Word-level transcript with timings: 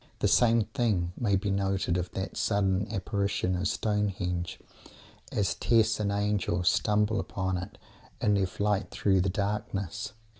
The 0.17 0.27
same 0.27 0.63
thing 0.63 1.13
may 1.15 1.35
be 1.35 1.51
noted 1.51 1.95
of 1.95 2.09
that 2.13 2.35
sudden 2.35 2.87
apparition 2.91 3.55
of 3.55 3.67
Stonehenge, 3.67 4.59
as 5.31 5.53
Tess 5.53 5.99
and 5.99 6.11
Angel 6.11 6.63
stumble 6.63 7.19
upon 7.19 7.55
it 7.59 7.77
in 8.19 8.33
their 8.33 8.47
flight 8.47 8.89
through 8.89 9.21
the 9.21 9.29
darkness. 9.29 10.13